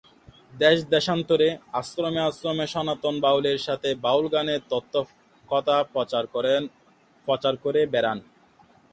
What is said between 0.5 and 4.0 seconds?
দেশ-দেশান্তরে, আশ্রমে- আশ্রমে সনাতন বাউল এর সাথে